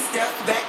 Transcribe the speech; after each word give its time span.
step 0.00 0.46
back. 0.46 0.59